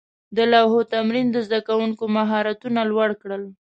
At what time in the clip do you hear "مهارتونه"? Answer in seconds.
2.17-2.79